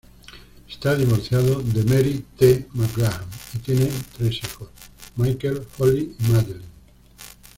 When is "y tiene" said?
3.53-3.87